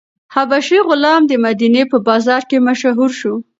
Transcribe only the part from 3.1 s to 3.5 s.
شو.